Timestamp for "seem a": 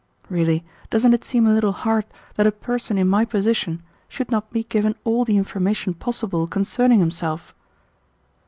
1.23-1.53